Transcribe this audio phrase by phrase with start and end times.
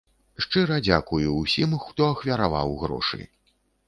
[0.43, 3.21] Шчыра дзякую ўсім, хто ахвяраваў грошы.